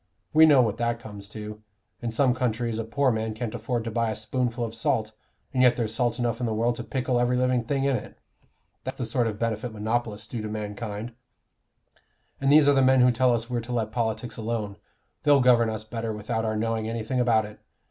We 0.33 0.47
know 0.47 0.63
what 0.63 0.77
that 0.77 0.99
comes 0.99 1.29
to: 1.29 1.61
in 2.01 2.09
some 2.09 2.33
countries 2.33 2.79
a 2.79 2.83
poor 2.83 3.11
man 3.11 3.35
can't 3.35 3.53
afford 3.53 3.83
to 3.83 3.91
buy 3.91 4.09
a 4.09 4.15
spoonful 4.15 4.65
of 4.65 4.73
salt, 4.73 5.11
and 5.53 5.61
yet 5.61 5.75
there's 5.75 5.93
salt 5.93 6.17
enough 6.17 6.39
in 6.39 6.47
the 6.47 6.55
world 6.55 6.75
to 6.77 6.83
pickle 6.83 7.19
every 7.19 7.37
living 7.37 7.63
thing 7.63 7.83
in 7.83 7.95
it. 7.95 8.17
That's 8.83 8.97
the 8.97 9.05
sort 9.05 9.27
of 9.27 9.37
benefit 9.37 9.71
monopolists 9.71 10.25
do 10.25 10.41
to 10.41 10.47
mankind. 10.49 11.11
And 12.39 12.51
these 12.51 12.67
are 12.67 12.73
the 12.73 12.81
men 12.81 13.01
who 13.01 13.11
tell 13.11 13.31
us 13.31 13.47
we're 13.47 13.59
to 13.61 13.71
let 13.73 13.91
politics 13.91 14.37
alone; 14.37 14.77
they'll 15.21 15.39
govern 15.39 15.69
us 15.69 15.83
better 15.83 16.11
without 16.11 16.45
our 16.45 16.55
knowing 16.55 16.89
anything 16.89 17.19
about 17.19 17.45
it. 17.45 17.59